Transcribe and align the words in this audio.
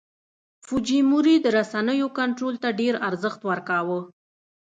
فوجیموري 0.65 1.35
د 1.41 1.45
رسنیو 1.57 2.07
کنټرول 2.19 2.55
ته 2.63 2.69
ډېر 2.79 2.93
ارزښت 3.09 3.41
ورکاوه. 3.49 3.99